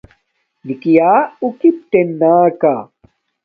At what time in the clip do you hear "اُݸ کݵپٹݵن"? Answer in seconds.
1.41-2.07